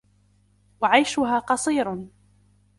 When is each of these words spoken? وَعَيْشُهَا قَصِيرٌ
وَعَيْشُهَا 0.81 1.39
قَصِيرٌ 1.39 2.07